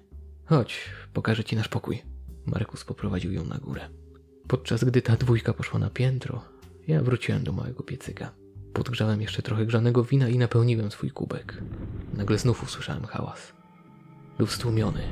Chodź, 0.44 0.90
pokażę 1.12 1.44
ci 1.44 1.56
nasz 1.56 1.68
pokój. 1.68 2.02
Markus 2.46 2.84
poprowadził 2.84 3.32
ją 3.32 3.44
na 3.44 3.58
górę. 3.58 3.88
Podczas 4.48 4.84
gdy 4.84 5.02
ta 5.02 5.16
dwójka 5.16 5.52
poszła 5.52 5.80
na 5.80 5.90
piętro, 5.90 6.44
ja 6.86 7.02
wróciłem 7.02 7.44
do 7.44 7.52
małego 7.52 7.82
piecyka. 7.82 8.30
Podgrzałem 8.72 9.22
jeszcze 9.22 9.42
trochę 9.42 9.66
grzanego 9.66 10.04
wina 10.04 10.28
i 10.28 10.38
napełniłem 10.38 10.90
swój 10.90 11.10
kubek. 11.10 11.62
Nagle 12.14 12.38
znów 12.38 12.62
usłyszałem 12.62 13.04
hałas. 13.06 13.52
Był 14.38 14.46
stłumiony, 14.46 15.02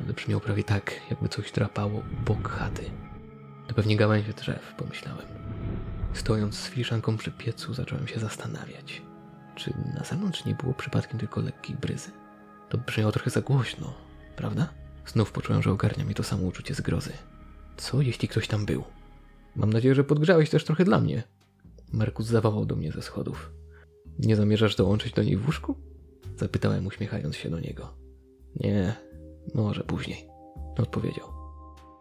ale 0.00 0.12
brzmiał 0.12 0.40
prawie 0.40 0.64
tak, 0.64 1.00
jakby 1.10 1.28
coś 1.28 1.52
drapało 1.52 2.02
bok 2.24 2.48
chaty. 2.48 2.90
To 3.66 3.74
pewnie 3.74 3.96
gałęzie 3.96 4.32
drzew, 4.32 4.74
pomyślałem. 4.78 5.26
Stojąc 6.12 6.54
z 6.58 6.68
filiżanką 6.68 7.16
przy 7.16 7.30
piecu, 7.30 7.74
zacząłem 7.74 8.08
się 8.08 8.20
zastanawiać. 8.20 9.02
Czy 9.54 9.74
na 9.94 10.04
zewnątrz 10.04 10.44
nie 10.44 10.54
było 10.54 10.74
przypadkiem 10.74 11.18
tylko 11.20 11.40
lekkiej 11.40 11.76
bryzy? 11.76 12.10
To 12.68 12.78
brzmiało 12.78 13.12
trochę 13.12 13.30
za 13.30 13.40
głośno, 13.40 13.94
prawda? 14.36 14.68
Znów 15.06 15.32
poczułem, 15.32 15.62
że 15.62 15.72
ogarnia 15.72 16.04
mi 16.04 16.14
to 16.14 16.22
samo 16.22 16.42
uczucie 16.42 16.74
zgrozy. 16.74 17.12
Co 17.76 18.00
jeśli 18.00 18.28
ktoś 18.28 18.48
tam 18.48 18.66
był? 18.66 18.84
Mam 19.56 19.72
nadzieję, 19.72 19.94
że 19.94 20.04
podgrzałeś 20.04 20.50
też 20.50 20.64
trochę 20.64 20.84
dla 20.84 21.00
mnie. 21.00 21.22
Markus 21.92 22.26
zawołał 22.26 22.66
do 22.66 22.76
mnie 22.76 22.92
ze 22.92 23.02
schodów. 23.02 23.52
Nie 24.18 24.36
zamierzasz 24.36 24.76
dołączyć 24.76 25.12
do 25.12 25.22
niej 25.22 25.36
w 25.36 25.46
łóżku? 25.46 25.74
Zapytałem, 26.36 26.86
uśmiechając 26.86 27.36
się 27.36 27.50
do 27.50 27.60
niego. 27.60 27.94
Nie, 28.56 28.94
może 29.54 29.84
później. 29.84 30.28
Odpowiedział. 30.78 31.28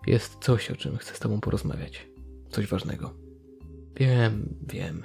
Jest 0.07 0.37
coś, 0.41 0.71
o 0.71 0.75
czym 0.75 0.97
chcę 0.97 1.15
z 1.15 1.19
tobą 1.19 1.39
porozmawiać. 1.39 2.07
Coś 2.49 2.67
ważnego. 2.67 3.13
Wiem, 3.95 4.55
wiem. 4.67 5.03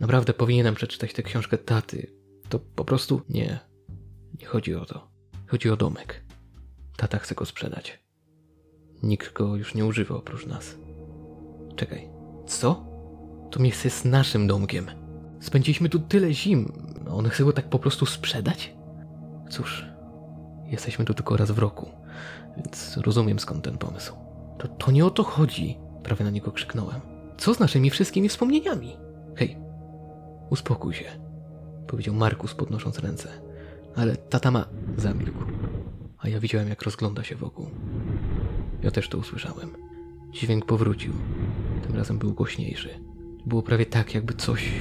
Naprawdę 0.00 0.34
powinienem 0.34 0.74
przeczytać 0.74 1.12
tę 1.12 1.22
książkę 1.22 1.58
taty. 1.58 2.12
To 2.48 2.58
po 2.58 2.84
prostu 2.84 3.22
nie. 3.28 3.58
Nie 4.40 4.46
chodzi 4.46 4.74
o 4.74 4.86
to. 4.86 5.10
Chodzi 5.46 5.70
o 5.70 5.76
domek. 5.76 6.24
Tata 6.96 7.18
chce 7.18 7.34
go 7.34 7.46
sprzedać. 7.46 8.01
Nikt 9.02 9.32
go 9.32 9.56
już 9.56 9.74
nie 9.74 9.86
używa 9.86 10.14
oprócz 10.14 10.46
nas. 10.46 10.76
Czekaj, 11.76 12.08
co? 12.46 12.84
To 13.50 13.60
miejsce 13.60 13.88
jest 13.88 14.04
naszym 14.04 14.46
domkiem. 14.46 14.86
Spędziliśmy 15.40 15.88
tu 15.88 15.98
tyle 15.98 16.32
zim. 16.32 16.72
On 17.10 17.28
chce 17.28 17.44
go 17.44 17.52
tak 17.52 17.68
po 17.68 17.78
prostu 17.78 18.06
sprzedać? 18.06 18.74
Cóż, 19.50 19.86
jesteśmy 20.66 21.04
tu 21.04 21.14
tylko 21.14 21.36
raz 21.36 21.50
w 21.50 21.58
roku, 21.58 21.90
więc 22.56 22.96
rozumiem 22.96 23.38
skąd 23.38 23.64
ten 23.64 23.78
pomysł. 23.78 24.14
To, 24.58 24.68
to 24.68 24.90
nie 24.90 25.06
o 25.06 25.10
to 25.10 25.22
chodzi, 25.22 25.78
prawie 26.02 26.24
na 26.24 26.30
niego 26.30 26.52
krzyknąłem. 26.52 27.00
Co 27.38 27.54
z 27.54 27.60
naszymi 27.60 27.90
wszystkimi 27.90 28.28
wspomnieniami? 28.28 28.96
Hej, 29.36 29.56
uspokój 30.50 30.94
się, 30.94 31.04
powiedział 31.86 32.14
Markus 32.14 32.54
podnosząc 32.54 32.98
ręce. 32.98 33.28
Ale 33.96 34.16
tata 34.16 34.50
ma... 34.50 34.68
Zamilkł. 34.96 35.44
A 36.18 36.28
ja 36.28 36.40
widziałem, 36.40 36.68
jak 36.68 36.82
rozgląda 36.82 37.22
się 37.24 37.36
wokół. 37.36 37.70
Ja 38.82 38.90
też 38.90 39.08
to 39.08 39.18
usłyszałem. 39.18 39.70
Dźwięk 40.30 40.66
powrócił. 40.66 41.12
Tym 41.86 41.96
razem 41.96 42.18
był 42.18 42.32
głośniejszy. 42.34 42.88
Było 43.46 43.62
prawie 43.62 43.86
tak, 43.86 44.14
jakby 44.14 44.34
coś 44.34 44.72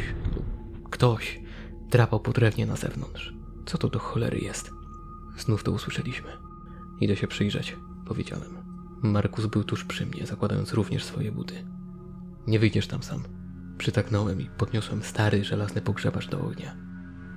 ktoś 0.90 1.42
drapał 1.90 2.20
po 2.20 2.32
drewnie 2.32 2.66
na 2.66 2.76
zewnątrz. 2.76 3.34
Co 3.66 3.78
to 3.78 3.90
do 3.90 4.00
cholery 4.00 4.40
jest? 4.40 4.72
Znów 5.38 5.64
to 5.64 5.72
usłyszeliśmy. 5.72 6.30
Idę 7.02 7.16
się 7.16 7.28
przyjrzeć, 7.28 7.76
powiedziałem. 8.06 8.58
Markus 9.04 9.46
był 9.46 9.64
tuż 9.64 9.86
przy 9.86 10.06
mnie, 10.06 10.26
zakładając 10.26 10.74
również 10.74 11.04
swoje 11.04 11.32
buty. 11.32 11.66
Nie 12.48 12.60
wyjdziesz 12.60 12.88
tam 12.88 13.04
sam. 13.04 13.24
Przytaknąłem 13.78 14.42
i 14.42 14.50
podniosłem 14.50 15.04
stary, 15.04 15.44
żelazny 15.44 15.82
pogrzebacz 15.82 16.30
do 16.30 16.42
ognia. 16.42 16.76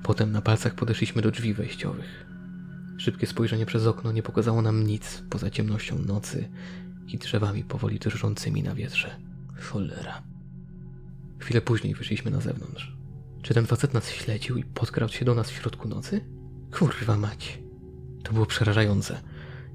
Potem 0.02 0.32
na 0.32 0.42
palcach 0.42 0.74
podeszliśmy 0.74 1.22
do 1.22 1.30
drzwi 1.30 1.54
wejściowych. 1.54 2.26
Szybkie 2.98 3.26
spojrzenie 3.26 3.66
przez 3.66 3.86
okno 3.86 4.12
nie 4.12 4.22
pokazało 4.22 4.62
nam 4.62 4.86
nic 4.86 5.22
poza 5.30 5.50
ciemnością 5.50 5.98
nocy 5.98 6.48
i 7.08 7.18
drzewami 7.18 7.64
powoli 7.64 7.98
drżącymi 7.98 8.62
na 8.62 8.74
wietrze. 8.74 9.16
Cholera. 9.60 10.22
Chwilę 11.38 11.60
później 11.60 11.94
wyszliśmy 11.94 12.30
na 12.30 12.40
zewnątrz. 12.40 12.96
Czy 13.42 13.54
ten 13.54 13.66
facet 13.66 13.94
nas 13.94 14.10
śledził 14.10 14.56
i 14.56 14.64
podkradł 14.64 15.12
się 15.12 15.24
do 15.24 15.34
nas 15.34 15.50
w 15.50 15.54
środku 15.54 15.88
nocy? 15.88 16.20
Kurwa 16.78 17.16
mać. 17.16 17.58
To 18.22 18.32
było 18.32 18.46
przerażające. 18.46 19.20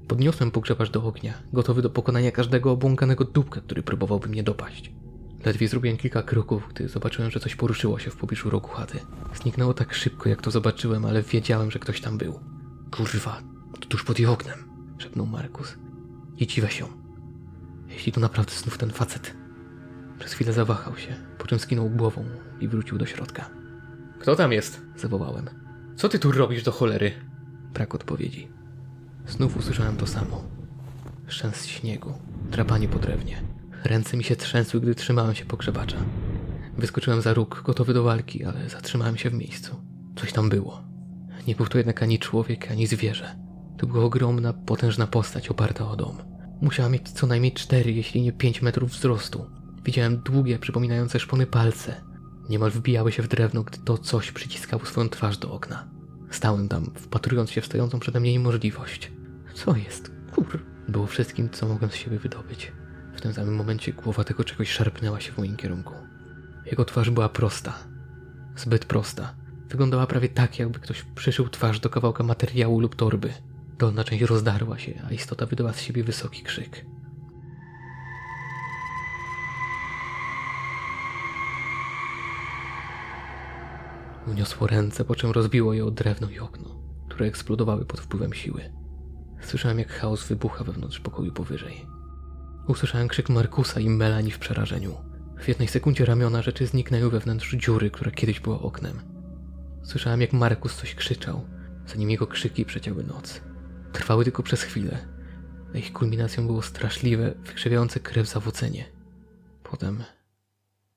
Podniosłem 0.08 0.50
pogrzebacz 0.50 0.90
do 0.90 1.04
ognia, 1.04 1.34
gotowy 1.52 1.82
do 1.82 1.90
pokonania 1.90 2.32
każdego 2.32 2.72
obłąkanego 2.72 3.24
dupka, 3.24 3.60
który 3.60 3.82
próbowałby 3.82 4.28
mnie 4.28 4.42
dopaść. 4.42 4.92
Ledwie 5.44 5.68
zrobiłem 5.68 5.96
kilka 5.96 6.22
kroków, 6.22 6.68
gdy 6.70 6.88
zobaczyłem, 6.88 7.30
że 7.30 7.40
coś 7.40 7.56
poruszyło 7.56 7.98
się 7.98 8.10
w 8.10 8.16
pobliżu 8.16 8.50
rogu 8.50 8.68
chaty. 8.68 8.98
Zniknęło 9.42 9.74
tak 9.74 9.94
szybko, 9.94 10.28
jak 10.28 10.42
to 10.42 10.50
zobaczyłem, 10.50 11.04
ale 11.04 11.22
wiedziałem, 11.22 11.70
że 11.70 11.78
ktoś 11.78 12.00
tam 12.00 12.18
był. 12.18 12.40
Kurwa, 12.90 13.42
to 13.80 13.88
tuż 13.88 14.04
pod 14.04 14.18
jej 14.18 14.28
oknem, 14.28 14.58
szepnął 14.98 15.26
Markus. 15.26 15.76
Idź 16.36 16.60
weź 16.60 16.80
ją. 16.80 16.86
Jeśli 17.88 18.12
to 18.12 18.20
naprawdę 18.20 18.52
znów 18.52 18.78
ten 18.78 18.90
facet. 18.90 19.36
Przez 20.18 20.32
chwilę 20.32 20.52
zawahał 20.52 20.96
się, 20.96 21.16
po 21.38 21.46
czym 21.46 21.58
skinął 21.58 21.90
głową 21.90 22.24
i 22.60 22.68
wrócił 22.68 22.98
do 22.98 23.06
środka. 23.06 23.50
Kto 24.20 24.36
tam 24.36 24.52
jest? 24.52 24.80
zawołałem. 24.96 25.50
Co 25.96 26.08
ty 26.08 26.18
tu 26.18 26.32
robisz 26.32 26.62
do 26.62 26.72
cholery? 26.72 27.12
Brak 27.74 27.94
odpowiedzi. 27.94 28.48
Znów 29.26 29.56
usłyszałem 29.56 29.96
to 29.96 30.06
samo. 30.06 30.44
Szczęst 31.26 31.66
śniegu, 31.66 32.12
drapanie 32.50 32.88
po 32.88 32.98
drewnie. 32.98 33.42
Ręce 33.84 34.16
mi 34.16 34.24
się 34.24 34.36
trzęsły, 34.36 34.80
gdy 34.80 34.94
trzymałem 34.94 35.34
się 35.34 35.44
pogrzebacza. 35.44 35.96
Wyskoczyłem 36.78 37.20
za 37.20 37.34
róg, 37.34 37.62
gotowy 37.66 37.94
do 37.94 38.02
walki, 38.02 38.44
ale 38.44 38.68
zatrzymałem 38.68 39.16
się 39.16 39.30
w 39.30 39.34
miejscu. 39.34 39.80
Coś 40.16 40.32
tam 40.32 40.48
było. 40.48 40.89
Nie 41.50 41.56
był 41.56 41.66
to 41.66 41.78
jednak 41.78 42.02
ani 42.02 42.18
człowiek, 42.18 42.70
ani 42.70 42.86
zwierzę. 42.86 43.36
To 43.78 43.86
była 43.86 44.04
ogromna, 44.04 44.52
potężna 44.52 45.06
postać 45.06 45.48
oparta 45.48 45.90
o 45.90 45.96
dom. 45.96 46.16
Musiała 46.62 46.88
mieć 46.88 47.10
co 47.10 47.26
najmniej 47.26 47.52
cztery, 47.52 47.92
jeśli 47.92 48.22
nie 48.22 48.32
pięć 48.32 48.62
metrów 48.62 48.90
wzrostu. 48.90 49.50
Widziałem 49.84 50.16
długie, 50.16 50.58
przypominające 50.58 51.20
szpony 51.20 51.46
palce. 51.46 52.04
Niemal 52.48 52.70
wbijały 52.70 53.12
się 53.12 53.22
w 53.22 53.28
drewno, 53.28 53.62
gdy 53.62 53.78
to 53.78 53.98
coś 53.98 54.32
przyciskało 54.32 54.84
swoją 54.84 55.08
twarz 55.08 55.38
do 55.38 55.52
okna. 55.52 55.88
Stałem 56.30 56.68
tam, 56.68 56.90
wpatrując 56.94 57.50
się 57.50 57.60
w 57.60 57.66
stojącą 57.66 58.00
przede 58.00 58.20
mnie 58.20 58.32
niemożliwość. 58.32 59.12
Co 59.54 59.76
jest? 59.76 60.10
Kur... 60.34 60.64
Było 60.88 61.06
wszystkim, 61.06 61.50
co 61.50 61.68
mogłem 61.68 61.90
z 61.90 61.94
siebie 61.94 62.18
wydobyć. 62.18 62.72
W 63.16 63.20
tym 63.20 63.32
samym 63.32 63.54
momencie 63.56 63.92
głowa 63.92 64.24
tego 64.24 64.44
czegoś 64.44 64.70
szarpnęła 64.70 65.20
się 65.20 65.32
w 65.32 65.38
moim 65.38 65.56
kierunku. 65.56 65.94
Jego 66.66 66.84
twarz 66.84 67.10
była 67.10 67.28
prosta. 67.28 67.74
Zbyt 68.56 68.84
prosta. 68.84 69.39
Wyglądała 69.70 70.06
prawie 70.06 70.28
tak, 70.28 70.58
jakby 70.58 70.80
ktoś 70.80 71.02
przyszył 71.02 71.48
twarz 71.48 71.80
do 71.80 71.90
kawałka 71.90 72.24
materiału 72.24 72.80
lub 72.80 72.96
torby. 72.96 73.32
Dolna 73.78 74.04
część 74.04 74.22
rozdarła 74.22 74.78
się, 74.78 75.02
a 75.08 75.12
istota 75.12 75.46
wydała 75.46 75.72
z 75.72 75.80
siebie 75.80 76.04
wysoki 76.04 76.42
krzyk. 76.42 76.86
Uniosło 84.26 84.66
ręce, 84.66 85.04
po 85.04 85.14
czym 85.14 85.30
rozbiło 85.30 85.74
je 85.74 85.84
o 85.84 85.90
drewno 85.90 86.30
i 86.30 86.38
okno, 86.38 86.68
które 87.08 87.26
eksplodowały 87.26 87.84
pod 87.84 88.00
wpływem 88.00 88.34
siły. 88.34 88.72
Słyszałem, 89.40 89.78
jak 89.78 89.92
chaos 89.92 90.28
wybucha 90.28 90.64
wewnątrz 90.64 91.00
pokoju 91.00 91.32
powyżej. 91.32 91.86
Usłyszałem 92.68 93.08
krzyk 93.08 93.28
Markusa 93.28 93.80
i 93.80 93.90
Melanie 93.90 94.30
w 94.30 94.38
przerażeniu. 94.38 94.96
W 95.40 95.48
jednej 95.48 95.68
sekundzie 95.68 96.04
ramiona 96.04 96.42
rzeczy 96.42 96.66
zniknęły 96.66 97.10
wewnątrz 97.10 97.56
dziury, 97.56 97.90
która 97.90 98.10
kiedyś 98.10 98.40
była 98.40 98.60
oknem. 98.60 99.09
Słyszałem, 99.82 100.20
jak 100.20 100.32
Markus 100.32 100.76
coś 100.76 100.94
krzyczał, 100.94 101.46
zanim 101.86 102.10
jego 102.10 102.26
krzyki 102.26 102.64
przecięły 102.64 103.04
noc. 103.04 103.40
Trwały 103.92 104.24
tylko 104.24 104.42
przez 104.42 104.62
chwilę, 104.62 105.08
a 105.74 105.78
ich 105.78 105.92
kulminacją 105.92 106.46
było 106.46 106.62
straszliwe, 106.62 107.34
wykrzywiające 107.44 108.00
krew 108.00 108.28
zawócenie. 108.28 108.92
Potem 109.62 110.04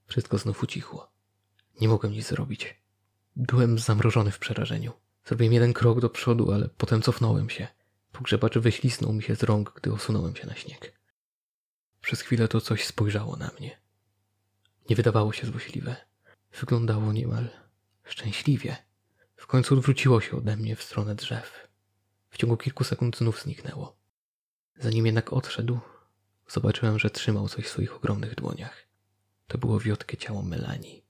wszystko 0.07 0.37
znów 0.37 0.63
ucichło. 0.63 1.11
Nie 1.81 1.87
mogłem 1.87 2.13
nic 2.13 2.27
zrobić. 2.27 2.81
Byłem 3.35 3.79
zamrożony 3.79 4.31
w 4.31 4.39
przerażeniu. 4.39 4.91
Zrobiłem 5.25 5.53
jeden 5.53 5.73
krok 5.73 5.99
do 5.99 6.09
przodu, 6.09 6.51
ale 6.51 6.69
potem 6.77 7.01
cofnąłem 7.01 7.49
się. 7.49 7.67
Pogrzebacz 8.11 8.57
wyślisnął 8.57 9.13
mi 9.13 9.23
się 9.23 9.35
z 9.35 9.43
rąk, 9.43 9.73
gdy 9.75 9.93
osunąłem 9.93 10.35
się 10.35 10.47
na 10.47 10.55
śnieg. 10.55 10.93
Przez 12.01 12.21
chwilę 12.21 12.47
to 12.47 12.61
coś 12.61 12.85
spojrzało 12.85 13.35
na 13.35 13.51
mnie. 13.59 13.79
Nie 14.89 14.95
wydawało 14.95 15.33
się 15.33 15.47
złośliwe. 15.47 15.95
Wyglądało 16.59 17.13
niemal 17.13 17.49
szczęśliwie. 18.03 18.75
W 19.35 19.47
końcu 19.47 19.73
odwróciło 19.73 20.21
się 20.21 20.37
ode 20.37 20.57
mnie 20.57 20.75
w 20.75 20.83
stronę 20.83 21.15
drzew. 21.15 21.67
W 22.29 22.37
ciągu 22.37 22.57
kilku 22.57 22.83
sekund 22.83 23.17
znów 23.17 23.41
zniknęło. 23.41 23.95
Zanim 24.79 25.05
jednak 25.05 25.33
odszedł, 25.33 25.79
zobaczyłem, 26.47 26.99
że 26.99 27.09
trzymał 27.09 27.49
coś 27.49 27.65
w 27.65 27.69
swoich 27.69 27.95
ogromnych 27.95 28.35
dłoniach. 28.35 28.87
To 29.47 29.57
było 29.57 29.79
wiotkie 29.79 30.17
ciało 30.17 30.41
Melanii. 30.41 31.02